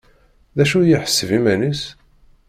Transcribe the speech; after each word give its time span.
D 0.55 0.57
acu 0.63 0.79
i 0.81 0.87
yeḥseb 0.89 1.29
iman-is? 1.37 1.81